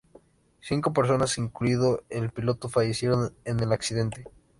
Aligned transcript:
Cinco 0.61 0.93
personas, 0.93 1.37
incluido 1.37 2.03
el 2.09 2.31
piloto 2.31 2.69
fallecieron 2.69 3.35
en 3.45 3.59
el 3.59 3.71
accidente. 3.71 4.25